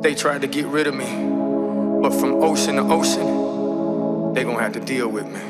[0.00, 1.04] They tried to get rid of me,
[2.00, 5.40] but from ocean to ocean, they gonna have to deal with me.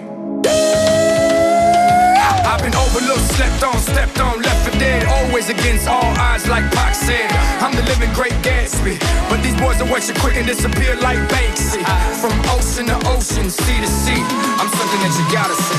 [2.51, 5.07] I've been overlooked, slept on, stepped on, left for dead.
[5.07, 7.31] Always against all odds, like Pac said.
[7.63, 8.98] I'm the living great Gatsby.
[9.30, 11.87] But these boys are watching quick and disappear like Banksy.
[12.19, 14.19] From ocean to ocean, sea to sea.
[14.59, 15.79] I'm something that you gotta see.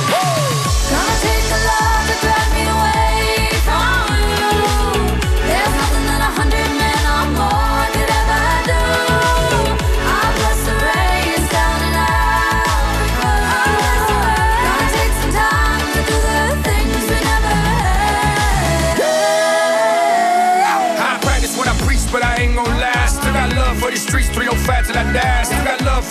[0.95, 1.70] Gonna take a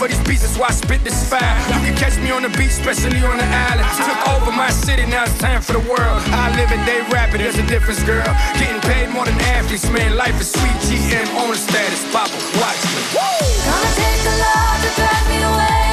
[0.01, 1.45] for these beats, that's why I spit this fire.
[1.69, 3.85] You can catch me on the beach, especially on the island.
[4.01, 6.21] Took over my city, now it's time for the world.
[6.33, 8.25] I live it, they rap it, there's a difference, girl.
[8.57, 10.17] Getting paid more than athletes, man.
[10.17, 12.01] Life is sweet, GM on the status.
[12.17, 13.03] Papa, watch me.
[13.69, 15.90] Gonna take a lot to drag me away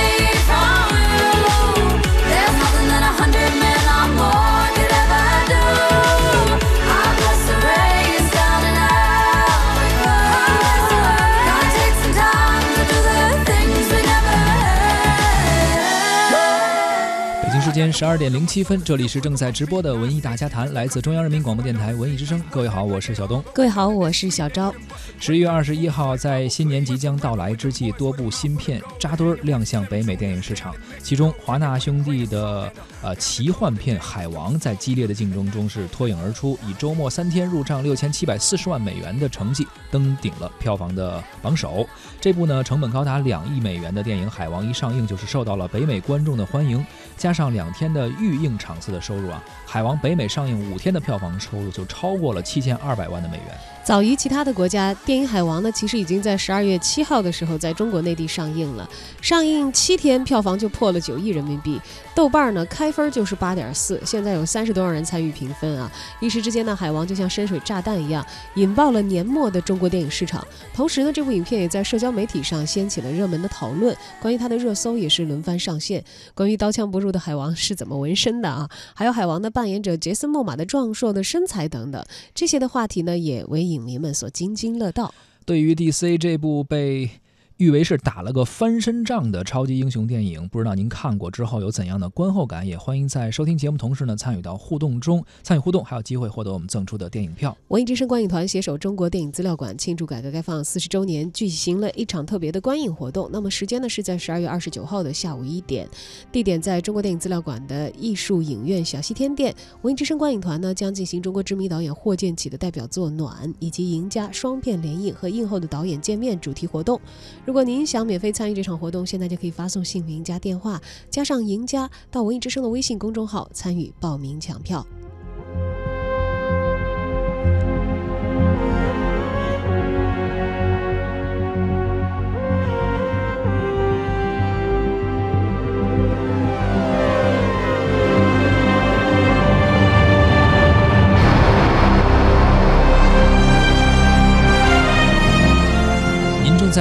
[17.67, 22.41] 时间十二点零七分，这里是正在直播的文艺大家谈，来自中央人民广播电台文艺之声。
[22.49, 23.43] 各位好，我是小东。
[23.53, 24.73] 各位好，我是小昭。
[25.19, 30.73] 十一月二十一号，在新年即将到来之际，多部新片扎堆儿亮相北美电影市场。
[31.03, 41.85] 其中，华纳兄弟的呃奇幻片《海王》在激烈的竞争中是脱颖而出，以周末三天入账六千七百四十万美元的成绩登顶了票房的榜首。
[42.21, 46.85] 这部呢成本高达两亿美元的电影《海王》一上映就是受到了北美观众的欢迎，
[47.17, 53.57] 加上两天的预映场次的收入啊，《海王》北美上映五天的票房收入就超过了七千二百万的美元。
[53.83, 58.87] 早于其他的国家，电影《海王》呢，其实已经在十二月七号的时候在中国内地上映了。
[59.21, 61.79] 上映七天，票房就破了九亿人民币。
[62.13, 65.89] 豆瓣呢开分就是八点四，现在有三十多万人参与评分啊！
[66.19, 68.25] 一时之间呢，《海王》就像深水炸弹一样，
[68.55, 70.45] 引爆了年末的中国电影市场。
[70.73, 76.03] 同时呢，这部影片也在社交媒体上掀起了热门的讨论，关于它的热搜也是轮番上线。
[76.36, 78.69] 关于刀枪不入的海王是怎么纹身的啊？
[78.93, 82.03] 还有海王的扮演者杰森·莫玛的壮硕的身材等等，
[82.33, 85.13] 这些的话题呢，也为影迷们所津津乐道。
[85.45, 87.09] 对于 DC 这部被
[87.57, 92.67] 誉为是打了个翻身仗的超级英雄电影，不知道您看过之后有怎样的观后感？
[92.67, 97.57] 也欢迎在收听节目同时呢参与到互动中，参与互动还有机会获得我们赠出的电影票。
[97.69, 103.27] 文艺之声观影团携手中国电影资料馆庆祝改革开放四十周年，举行了一场特别的观影活动。
[103.33, 105.89] 那么时间呢是在十二月二十九号的下午一点，
[106.31, 109.51] 地点在中国电影资料馆的艺术影院小西天店。
[109.81, 117.01] 文艺之声观影团呢将进行中国知名导演霍建起的代表作《暖》以及赢家双片联映和映后的导演见面主题活动。
[117.47, 124.85] 如果您想免费参与这场活动，现在就可以发送姓名加电话加上赢家到文艺之声的微信公众号参与报名抢票。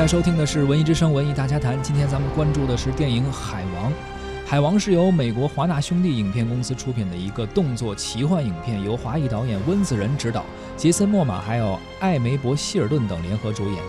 [0.06, 3.90] 收听的是《文艺之声·文艺大家谈》，今天咱们关注的是电影《海王》。
[4.46, 10.44] 《海王》是由美国华纳兄弟影片公司出品的一个动作奇幻影片，由华裔导演温子仁执导，
[10.76, 13.82] 杰森·莫玛还有艾梅伯·希尔顿等联合主演。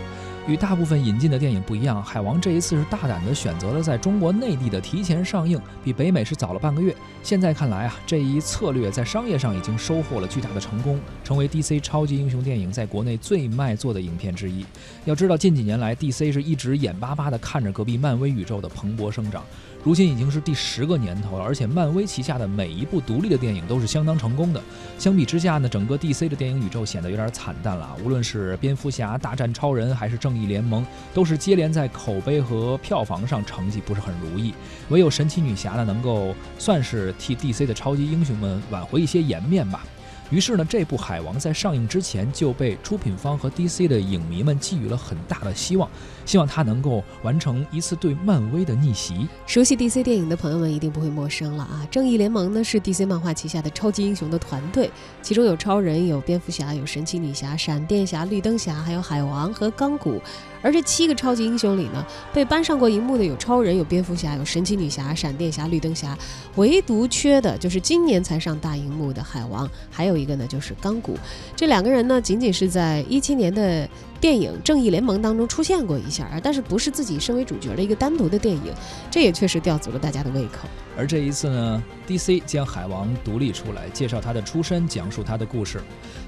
[0.48, 6.96] 与大部分引进的电影不一样，《海王》这一次是大胆地选择了在中国内地的提前上映，比北美是早了半个月。
[7.22, 14.66] 现在看来啊，这一策略在商业上已经收获了巨大的成功，成为 DC 超级英雄电影在国内最卖座的影片之一。
[15.04, 19.44] 要知道，近几年来，DC 是一直眼巴巴地看着隔壁漫威宇宙的蓬勃生长。
[19.88, 24.62] 如今已经是第十个年头了，而且漫威旗下的每一部独立的电影都是相当成功的。
[25.00, 27.96] 相比之下呢，整个 DC 的电影宇宙显得有点惨淡了。
[28.04, 34.54] 无论是蝙蝠侠大战超人，还是正义联盟，都是接连在口碑和票房上成绩不是很如意。
[34.90, 39.86] 唯有神奇女侠呢，能够算是替 DC 的超级英雄们挽回一些颜面吧。
[40.30, 45.90] 于是呢，这部《海王》在上映之前就被出品方和 DC 的影迷们寄予了很大的希望，
[46.26, 49.28] 希望他能够完成一次对漫威的逆袭。
[49.46, 51.88] 熟悉 DC 电影的朋友们一定不会陌生了啊！
[51.90, 54.92] 正义联盟呢是 DC 漫画旗下的超级英雄的团队，
[55.22, 60.22] 其中有超人、有蝙蝠侠、有神奇女侠、闪电侠、绿灯侠，还有海王和钢骨。
[60.64, 66.18] 而这七个超级英雄里呢，被搬上过荧幕的有超人、有蝙蝠侠、有神奇女侠、闪电侠、绿灯侠，
[66.56, 71.18] 唯独缺的就是今年才上大荧幕的海王，还有一个呢就是钢骨。
[71.56, 73.88] 这两个人呢，仅仅是在一七年的
[74.20, 78.74] 电影《正义联盟》当中出现过一下，但是不是自己身为主角的一个单独的电影，
[79.12, 80.68] 这也确实吊足了大家的胃口。
[80.98, 85.80] 而这一次呢，DC 将海王独立出来，介绍他的出身，讲述他的故事。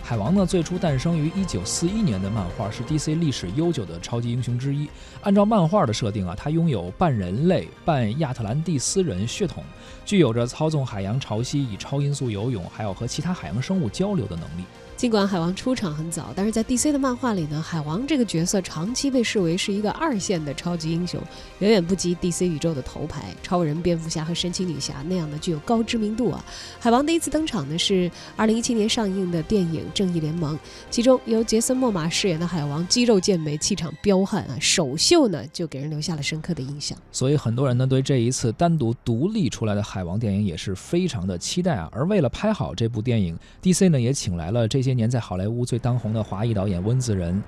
[0.09, 4.89] 海王呢，最初诞生于1941年的漫画，是 DC 历史悠久的超级英雄之一。
[5.21, 9.63] 按照漫画的设定啊，他拥有半人类、半亚特兰蒂斯人血统，
[10.03, 14.63] 具有着操纵海洋潮汐、以超音速游泳，还有和其他海洋生物交流的能力。
[14.97, 21.21] 尽管海王出场很早，但是在 DC 的漫画里呢，海王这个角色长期被视为是一个二线的超级英雄，
[21.59, 26.43] 远远不及 DC 宇宙的头牌超人、蝙蝠侠和神奇女侠那样的具有高知名度啊。
[26.81, 30.55] 海王第一次登场呢是2017年上映的电影《正义联盟》，
[30.89, 36.97] 其中由杰森·莫玛饰演的海王肌肉健美、气场彪悍啊，首秀呢就给人留下了深刻的印象。
[37.11, 41.89] 所以很多人呢对这一次单独独立出来的海王电影也是非常的期待啊。
[41.91, 44.89] 而为了拍好这部电影，DC 呢也请来了这些。
[44.99, 47.41] 年在好莱坞最当红的华裔导演温子仁，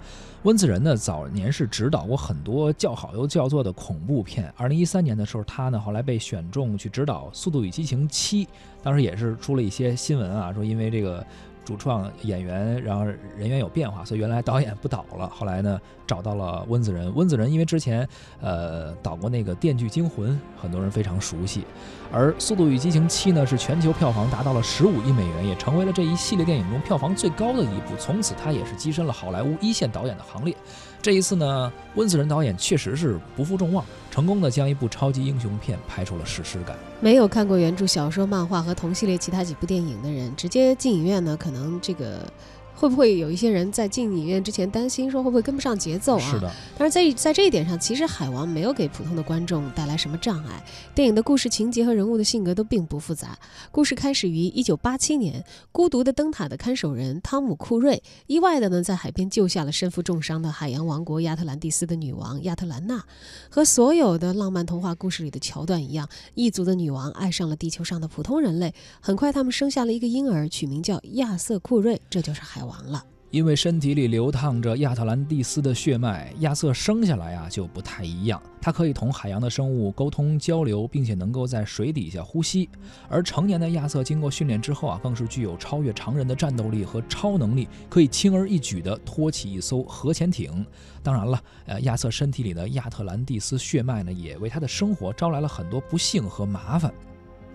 [0.43, 4.49] 温子仁呢早年是指导过很多叫好又叫座的恐怖片。
[4.55, 8.45] 二零一三年的时候，他呢后来被选中去指导《速度与激情七》，
[8.81, 11.25] 当时也是出了一些新闻啊，说因为这个。
[11.63, 13.05] 主创演员，然后
[13.37, 15.29] 人员有变化，所以原来导演不导了。
[15.33, 17.13] 后来呢，找到了温子仁。
[17.15, 18.07] 温子仁因为之前
[18.41, 21.63] 呃导过那个《电锯惊魂》，很多人非常熟悉。
[22.11, 27.95] 而《速度与激情七》呢，是全球票房达到了十五亿美元，也成为了这一系列电影中票房最高的一部。
[27.97, 30.55] 从此，他也是跻身了好莱坞一线导演的行列。
[31.01, 36.77] 这一次呢，温子仁导演确实是不负众望，成功的将一部超级英雄片拍出了史诗感。
[36.99, 42.31] 没有看过原著小说、漫画和同系列其他几部电影的人，直接进影院呢，可能这个。
[42.75, 46.31] 会不会有一些人在进影院之前担心说会不会跟不上节奏啊？
[46.31, 46.51] 是的。
[46.77, 50.63] 但是在在这一点上，其实海王没有给普通的观众带来什么障碍。
[50.95, 53.37] 电影的故事情节和人物的性格都并不复杂。
[53.71, 63.03] 故事开始于1987年，孤独的灯塔的看守人汤姆·库瑞意外的呢在海边救下了身负重伤的海洋王国亚特兰蒂斯的女王亚特兰娜。
[63.49, 68.73] 和所有的浪漫童话故事里的桥段一样，异族的女王爱上了地球上的普通人类。
[68.99, 72.71] 很快，他们生下了一个婴儿，取名叫亚瑟·库瑞，这就是海王。
[72.71, 78.41] 完了，因为身体里流淌着亚特兰蒂斯的血脉，亚瑟生下来啊就不太一样。
[78.61, 82.69] 他可以同海洋的生物沟通交流，并且能够在水底下呼吸。
[83.09, 90.65] 而成年的亚瑟经过训练之后啊，更是具有超越常人的战斗力和超能力，可以轻而易举地托起一艘核潜艇。
[91.03, 96.93] 当然了，呃，亚瑟身体里的亚特兰蒂斯血脉呢，也为他的生活招来了很多不幸和麻烦。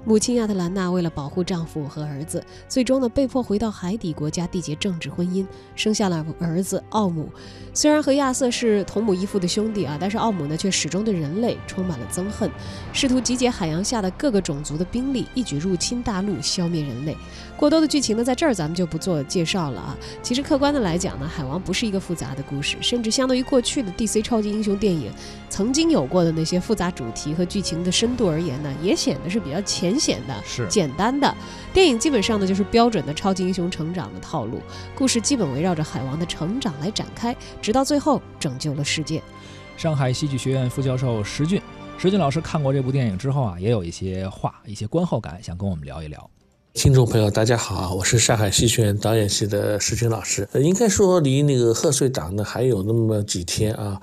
[0.09, 5.45] 母亲亚特兰娜为了保护丈夫和儿子，最终呢被迫回到海底国家缔结政治婚姻，
[5.75, 7.29] 生下了儿子奥姆。
[7.75, 12.49] 虽然和亚瑟是同母异父的兄弟啊，但是奥姆呢却始终对人类充满了憎恨，
[12.93, 17.17] 试图集结海洋下的各个种族的兵力，一举入侵大陆，消灭人类。
[17.57, 19.99] 过多的剧情呢，在这儿咱们就不做介绍了啊。
[20.23, 25.11] 其实客观的来讲呢，海王不是一个复杂的故事，甚至相对于过去的 DC 超级英雄电影
[25.51, 29.96] 曾经有过的那些复杂主题和剧情的深度而言呢，也显得是比较浅。
[29.99, 31.35] 显的是简单的
[31.73, 34.61] 电影，基本上呢就是标准的超级英雄成长的套路，
[34.95, 39.23] 故事基本围绕着海王的成长来展开，直到最后拯救了世界。
[39.77, 41.61] 上海戏剧学院副教授石俊，
[41.99, 46.31] 石俊老师看过这部电影之后啊，也有一些话、一些观后感，想跟我们聊一聊。
[46.77, 50.47] 听众朋友，大家好，我是上海戏剧学院导演系的石军老师。
[50.53, 53.99] 呃，应该说离那个贺岁档呢还有那么几天啊，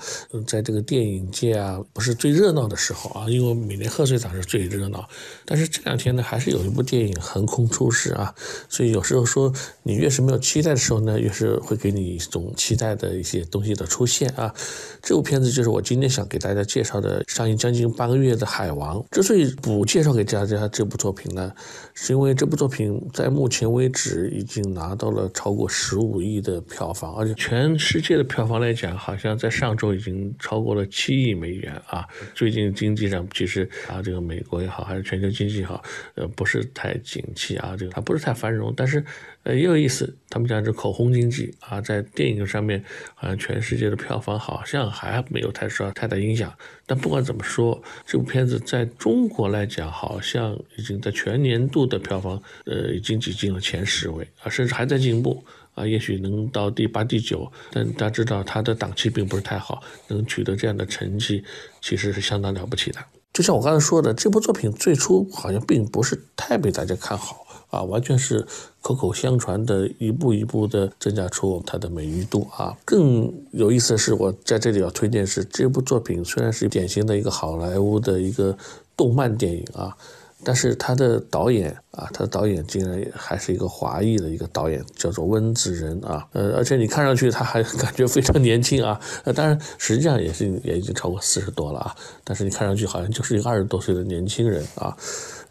[0.48, 5.08] 在这个电影界啊不是最热闹的时候啊，因为每年贺岁档是最热闹。
[5.46, 8.34] 但是这两天呢，还是有一部电影横空出世啊，
[8.68, 9.54] 所以有时候说
[9.84, 14.52] 你越是没有期待的时候呢，越是会给你一种期待的一些东西的出现啊。
[15.00, 19.00] 这部片子就是我今天想给大家介绍的，上映将近半个月的《海王》。
[19.12, 21.52] 之所以不介绍给大家这部作品呢，
[21.94, 32.08] 是因为这部作作品在目前为止已经拿到了超过十五亿的票房，而且全世界的票房来讲，好像在上周已经超过了七亿美元啊！
[32.34, 35.84] 最近经济上其实啊，这个美国也好，还是全球经济也好，
[36.16, 39.04] 呃，不是太景气啊，这个它不是太繁荣，但是。
[39.44, 42.82] 呃，也有意思，他们讲这口红经济啊，在电影上面，
[43.14, 46.54] 好像全世界的票房好像还没有太受太大影响。
[46.86, 57.52] 但不管怎么说，这部片子在中国来讲，好像已经在全年度的票房，呃，已经挤进了前十位啊，甚至还在进步啊，也许能到第八、第九。
[57.70, 61.44] 但大家知道，它的档期并不是太好，能取得这样的成绩，
[61.82, 63.00] 其实是相当了不起的。
[63.34, 67.46] 就像我刚才说的，这部作品最初好像并不是太被大家看好。
[67.74, 68.46] 啊，完全是
[68.82, 72.78] 口口相传的，一步一步的增加出它的美誉度啊。
[72.86, 78.56] 更有意思的是，我在这里要推荐是这部作品，虽然是典型的一个好莱坞的一个
[78.96, 79.98] 动漫电影啊，
[80.44, 94.98] 但是它的导演啊，他的导演竟然还是一个华裔的一个导演，叫做温子仁啊，呃，而且你看上去他还 感觉非常年轻啊，呃，当然实际上也是也已经超过四十多了啊，但是你看上去好像就是一个二十多岁的年轻人啊。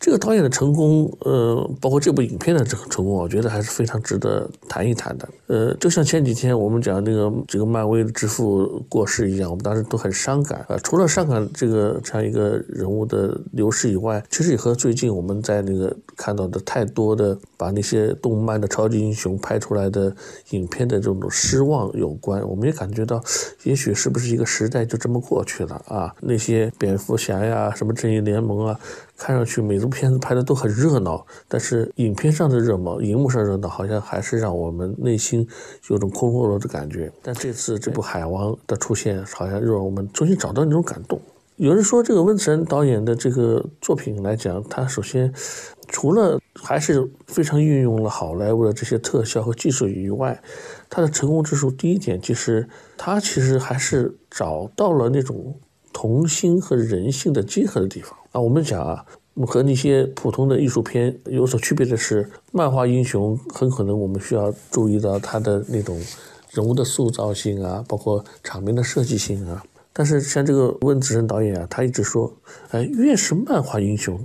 [0.05, 5.29] 这个导演的成功，呃，包括这部影片的这个成功，我觉得还是非常值得谈一谈的。
[5.47, 10.77] 呃，就像前几天我们讲那个这个漫威的之父过世一样，我们当时都很伤感啊。
[10.83, 20.17] 除了伤感这个这样一个人物的流逝以外，其实也和最近我们在那个看看到的太多的把那些动漫的超级英雄拍出来的
[20.53, 22.41] 影片的这种失望有关。
[22.49, 23.23] 我们也感觉到，
[23.65, 26.15] 也许是不是一个时代就这么过去了啊？
[26.23, 28.81] 那些蝙蝠侠呀，什么正义联盟啊。
[29.15, 35.47] 看上去每部片子拍的都很热闹，但是影片上的热闹，荧幕上热闹，好像还是让我们内心
[35.91, 37.12] 有种空落落的感觉。
[37.23, 41.21] 但这次这部《海王》的出现，好像让我们重新找到那种感动。
[41.62, 45.33] 有人说，这个温子仁导演的这个作品来讲，他首先
[45.87, 50.42] 除了还是非常运用了好莱坞的这些特效和技术以外，
[50.90, 55.57] 他的成功之处，第一点就是他其实还是找到了那种
[55.92, 58.19] 童心和人性的结合的地方。
[58.33, 59.07] 啊，我们讲啊，
[59.47, 65.97] 和那些普通的艺术片有所区别的是，漫画英雄很可能我们需要注意到他的那种
[66.50, 69.62] 人物的塑造性啊，包括场面的设计性啊。
[69.93, 72.33] 但是像这个温子仁导演啊，他一直说，
[72.71, 74.19] 哎，越是漫画英雄，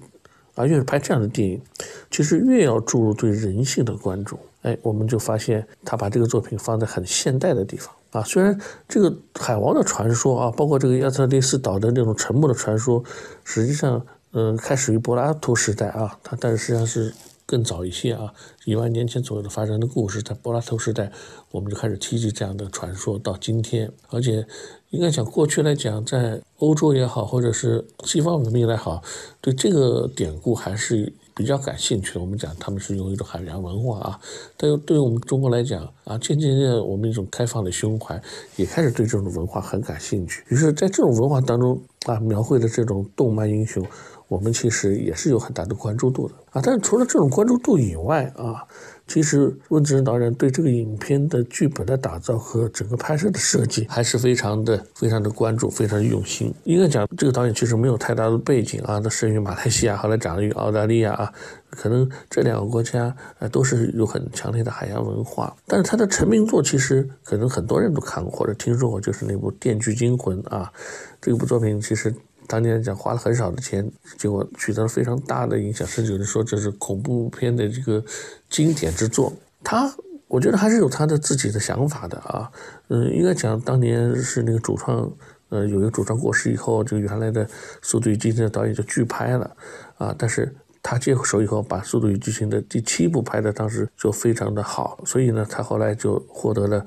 [0.56, 1.62] 啊，越是拍这样的电影，
[2.10, 4.40] 其实越要注入对人性的关注。
[4.64, 7.94] 哎，我们就发现他把这个作品放在很现代的地方。
[8.12, 8.58] 啊，虽然
[8.88, 13.04] 这个海王的传说啊，包括这个亚特兰蒂斯岛的那种沉默的传说，
[13.44, 17.14] 实际上，嗯，开始于柏拉图时代啊，它但是实际上是
[17.48, 18.32] 更早一些啊，
[18.66, 21.12] 一万年前左右的发生的故事，在柏拉图时代，
[21.50, 24.46] 我们就开始提及这样的传说，到今天，而且
[24.92, 29.02] 应该讲过去来讲，在欧洲也好，或者是西方文明来好，
[29.42, 31.12] 对这个典故还是。
[31.38, 34.20] 比较感兴趣的，我们讲他们是用一种海洋文化啊，
[34.58, 38.20] 但又对于我们中国来讲啊，渐渐渐我们一种开放的胸怀
[38.56, 40.44] 也开始对这种文化很感兴趣。
[40.48, 43.86] 于是，在这种文化当中啊，描绘的这种动漫英雄，
[44.28, 46.62] 我们其实也是有很大的关注度的啊。
[46.64, 48.64] 但是除了这种关注度以外啊。
[49.10, 56.54] 其实温子仁导演对这个影片的剧本的打造和整个拍摄的设计还是非常的、非常的关注、非常用心。
[56.66, 61.34] 应该讲，这个导演其实没有太大的背景啊，他生于马来西亚，后来长于澳大利亚啊，
[61.70, 65.56] 可能这两个国家呃都是有很强烈的海洋文化。
[65.66, 70.70] 但是他的成名作其实可能很多人都看过或者听说过，就是那部《电锯惊魂》啊，
[71.22, 72.14] 这部作品其实。
[72.48, 78.04] 当年讲花了很少的钱，结果取得了非常大的影响，甚至有人说这是恐怖片的这个
[78.50, 79.32] 经典之作。
[79.64, 79.94] 他，
[80.28, 82.50] 我觉得还是有他的自己的想法的啊。
[82.88, 85.12] 嗯，应该讲当年是那个主创，
[85.50, 87.46] 呃，有一个主创过世以后，这个原来的
[87.82, 89.56] 《速度与激情》的导演就拒拍了
[89.98, 90.16] 啊。
[90.18, 96.86] 但是他接手以后，把《速度与激情》的第七部拍的当时就非常的好，所以呢，他后来就获得了。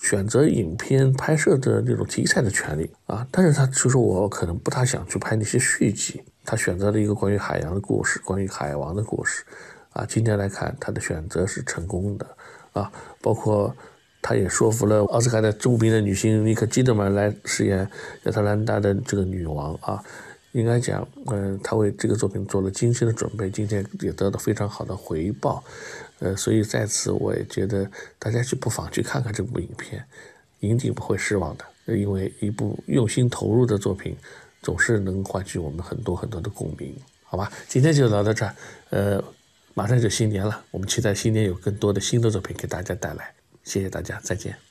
[0.00, 2.90] 选择影片拍摄的那种题材的权利。
[3.06, 9.44] 啊，但是他就说我可能不大想去拍那些续集，他选择了一个关于海洋的故事，关于海王的故事，
[9.92, 12.26] 啊，今天来看他的选择是成功的，
[12.72, 12.90] 啊，
[13.20, 13.74] 包括
[14.22, 17.88] 他也说服了奥斯卡的著名的女星妮可基德曼来饰演
[18.24, 19.74] 亚特兰大的这个女王。
[19.82, 20.02] 啊，
[20.52, 25.62] 应该讲，嗯，他为这个作品做了精心的准备，今天也得到非常好的回报。
[26.18, 27.88] 呃，所以在此我也觉得
[28.18, 30.04] 大家去不妨去看看这部影片，
[30.58, 31.64] 一定不会失望的。
[31.96, 34.16] 因为一部用心投入的作品，
[34.62, 37.50] 总是能唤起我们很多很多的共鸣，好吧？
[37.68, 38.54] 今天就聊到这儿，
[38.90, 39.24] 呃，
[39.74, 43.32] 马上就新年了，我们期待新年有更多的新的作品给大家带来。
[43.64, 44.69] 谢谢大家，再见。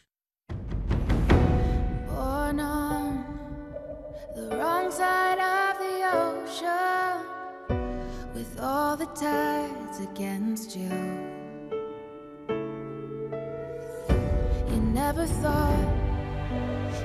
[14.94, 15.88] Never thought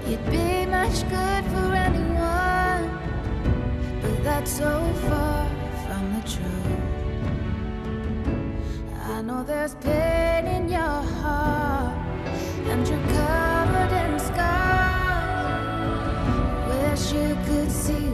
[0.06, 2.84] you'd be much good for anyone,
[4.02, 4.72] but that's so
[5.08, 5.48] far
[5.84, 6.80] from the truth.
[9.14, 11.96] I know there's pain in your heart,
[12.70, 15.64] and you're covered in scars.
[16.70, 18.13] Wish you could see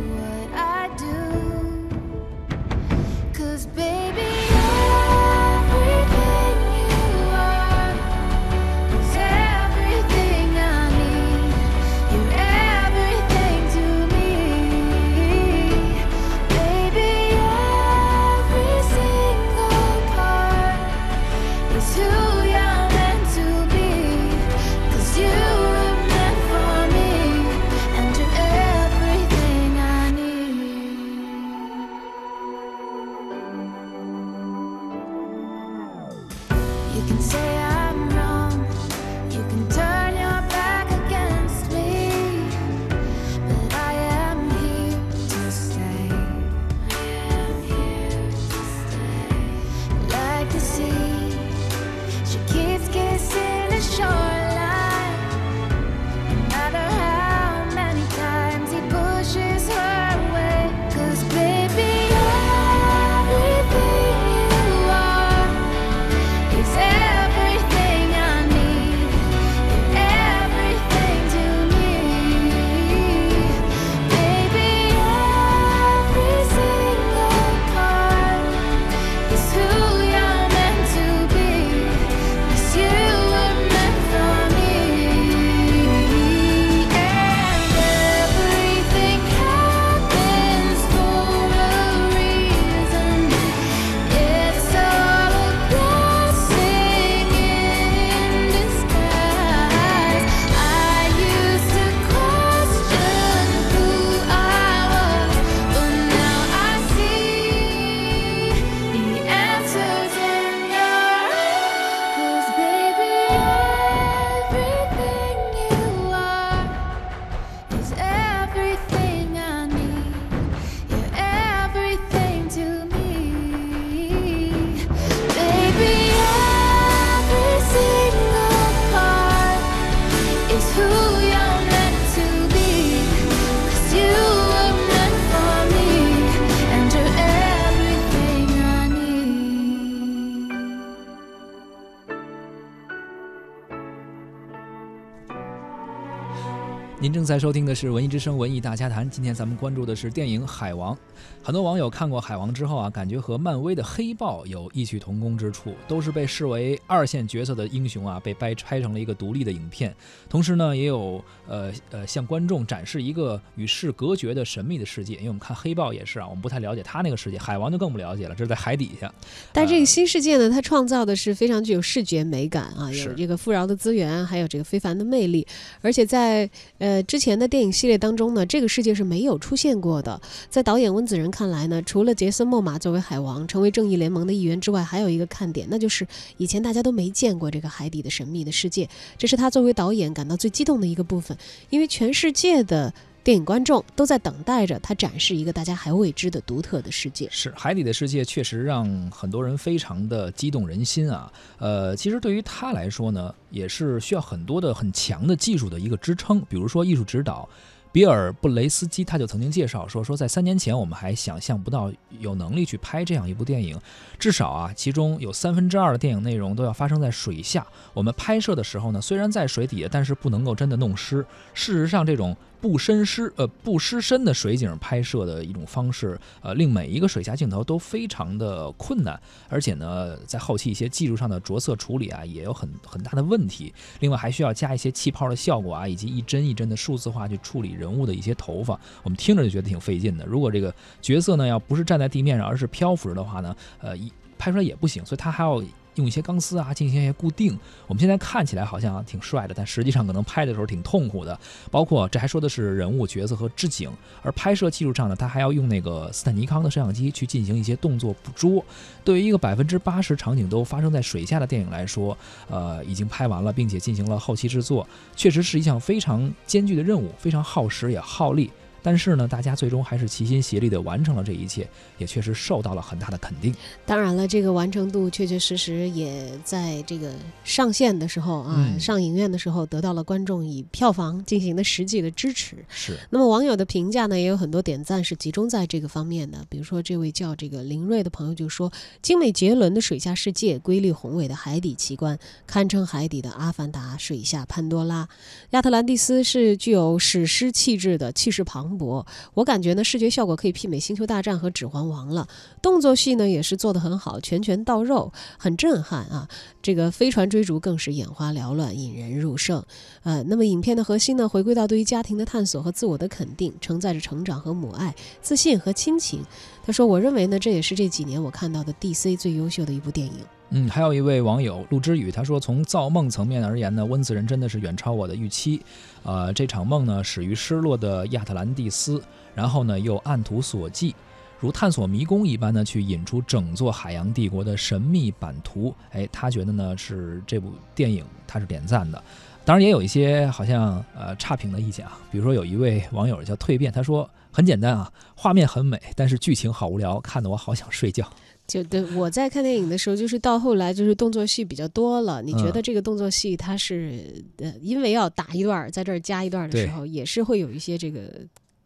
[147.03, 150.95] 您正在收听的是《文艺之声·文艺大家谈》，今天咱们关注的是电影《海王》。
[151.43, 159.95] 很多网友看过《海王》之后啊，感觉和漫威的黑豹有异曲同工之处，都是被视为二线角色的英雄啊，被掰拍成了一个独立的影片。
[160.29, 165.15] 同时呢，也有呃呃向观众展示一个与世隔绝的神秘的世界。
[165.15, 169.11] 因为我们看黑豹也是啊，我们不太了解他那个世界，海王就更不了解了，这是在海底下。
[169.55, 175.47] 但这个新世界呢，它创造的是非常具有视觉美感啊，有这个富饶的资源，还有这个非凡的魅力。
[175.81, 180.21] 而且在呃呃之前的电影系列当中呢，这个世界是没有出现过的。
[180.49, 191.37] 在导演温子仁看来呢，除了杰森·莫玛作为海王成为正义联盟的一员之外，还有一个看点，那就是以前大家都没见过这个海底的神秘的世界，这是他作为导演感到最激动的一个部分，
[191.71, 192.93] 因为全世界的。
[193.31, 197.29] 电影观众都在等待着他展示一个大家还未知的独特的世界。
[197.31, 201.33] 是海底的世界，确实让很多人非常的激动人心啊。
[201.59, 207.49] 呃，其实对于他来说呢，也是需要很多的很强的技术的一个支撑，比如说艺术指导。
[207.93, 213.81] 比尔·布雷斯基他就曾经介绍说，说在三年前我们还想象不到有能力去拍这样一部电影，
[214.19, 217.65] 至少啊，其中有三分之二的电影内容都要发生在水下。
[217.93, 221.25] 我们拍摄的时候呢，虽然在水底下，但是不能够真的弄湿。
[221.55, 229.19] 事实上，这种不深湿呃不湿身的水景拍摄的一种方式，呃，令每一个水下镜头都非常的困难，
[229.49, 233.73] 而且呢，在后期一些技术上的着色处理啊，也有很很大的问题。
[234.01, 240.27] 另外还需要加一些气泡的效果啊，以及一帧一帧的数字化去处理人物的一些头发，我们听着就觉得挺费劲的。
[240.27, 245.63] 如果这个角色呢要不是站在地面上，而是漂浮着的话呢，呃，一拍出来也不行，所以它还要。
[246.01, 251.39] 用一些钢丝啊进行一些固定，我们现在看起来好像挺帅的，但实际上可能拍的时候挺痛苦的。
[251.71, 253.91] 包括这还说的是人物角色和置景，
[254.23, 258.65] 而拍摄技术上呢，它还要用那个斯坦尼康的摄像机去进行一些动作捕捉。
[259.05, 262.17] 对于一个百分之八十场景都发生在水下的电影来说，
[262.49, 268.51] 呃，已经拍完了，并且进行了后期制作，确实是一项非常艰巨的任务，非常耗时也耗力。
[268.83, 273.55] 但是呢，大家最终还是齐心协力的完成了这一切，也确实受到了很大的肯定。
[273.85, 277.13] 当然了，这个完成度确确实实也在这个
[277.45, 282.57] 上线的时候啊，嗯上影院的时候得到了观众以票房进行的实际的支持。
[282.69, 286.45] 是，那么网友的评价呢，也有很多点赞是集中在这个方面的。
[286.49, 295.09] 比如说，这位叫这个林瑞的朋友就说：“精美绝伦的水下世界，瑰丽宏伟的海底奇观，堪称海底的阿凡达，水下潘多拉。
[295.51, 299.05] 亚特兰蒂斯是具有史诗气质的，气势磅礴。
[299.35, 302.29] 我感觉呢，视觉效果可以媲美《星球大战》和《指环王》了。
[302.63, 306.29] 动作戏呢也是做得很好，拳拳到肉，很震撼啊！
[306.63, 309.65] 这个飞船追逐更是眼花缭乱，引人入胜。
[310.03, 316.25] 呃，那么影片的核心呢，回归到对于家庭的探索和自我的肯定，承载着成长和母爱、自信和亲情。
[316.65, 320.40] 他说：“我认为呢，这也是这几年我看到的 DC 最优秀的一部电影。
[320.53, 325.63] 嗯，还有一位网友陆之宇，他说从造梦层面而言呢，温子仁真的是远超我的预期。
[326.03, 329.01] 呃，这场梦呢始于失落的亚特兰蒂斯，
[329.33, 330.93] 然后呢又按图索骥，
[331.39, 335.73] 如探索迷宫一般呢去引出整座海洋帝国的神秘版图。
[335.93, 339.01] 哎，他觉得呢是这部电影他是点赞的。
[339.45, 348.05] 当然也有一些好像呃差评的意见啊，比如说有一位网友叫蜕变，他说很简单啊，画面很美，但是剧情好无聊，看得我好想睡觉。
[348.51, 352.21] 就对我在看电影的时候，就是到后来就是动作戏比较多了。
[352.21, 358.11] 你觉得这个动作戏它是呃，因为要打一段儿，在这儿加一段儿的时候，也是会有一些这个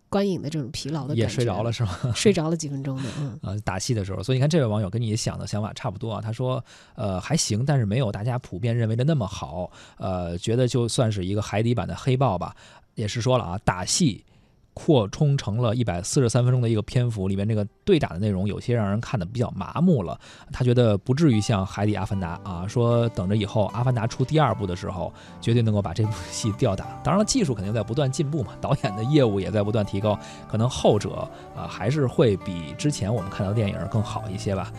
[0.08, 1.22] 观影的这种疲劳的感觉。
[1.22, 1.98] 也睡着了，是吗？
[2.16, 3.38] 睡着了几分钟的，嗯。
[3.42, 6.20] 呃， 打戏的时候，所以你看这位网友跟你想的想法差不多啊。
[6.22, 9.70] 他说，呃，还行，但是没有大家普遍认为的那么好。
[9.98, 12.56] 呃，觉得就算是一个海底版的黑豹吧，
[12.94, 14.24] 也是说了啊，打戏
[14.74, 20.18] 扩充成了一百四十三分钟的一个篇幅，里面这个对打的内容有些让人看的比较麻木了。
[20.52, 26.84] 他觉得不至于像海底阿凡达啊，说等着以后阿凡达出第二部的时候，绝对能够把这部戏吊打。
[27.02, 34.72] 当然了，技术肯定在不断进步嘛， 导演的业务也在不断提高，可能后者啊还是会比之前我们看到的电影更好一些吧。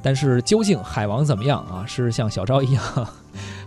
[0.00, 1.84] 但是究竟海王怎么样啊？
[1.86, 3.08] 是像小昭一样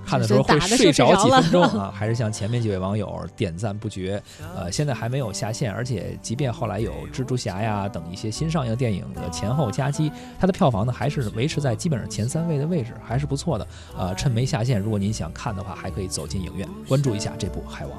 [0.05, 4.21] 看的时候会睡着几分钟啊， 还是像前面几位网友点赞不绝？
[4.55, 13.67] 呃，现在还没有下线，而且即便后来有蜘蛛侠呀等一些新上映电影的前后夹击，它的票房呢还是维持在基本上前三位的位置，还是不错的。
[13.97, 17.97] 呃，趁没下线，如果您想看的话，还可以走进影院关注一下这部《海王》。